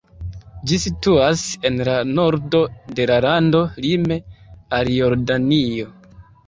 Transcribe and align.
Ĝi 0.69 0.79
situas 0.85 1.43
en 1.69 1.77
la 1.91 1.97
nordo 2.13 2.63
de 3.01 3.07
la 3.13 3.19
lando 3.29 3.63
lime 3.87 4.21
al 4.81 4.93
Jordanio. 4.99 5.91